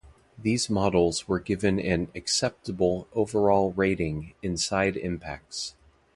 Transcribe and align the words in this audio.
These 0.35 0.67
models 0.67 1.27
were 1.27 1.39
given 1.39 1.79
an 1.79 2.07
"acceptable" 2.15 3.07
overall 3.13 3.71
rating 3.73 4.33
in 4.41 4.57
side 4.57 4.97
impacts. 4.97 5.75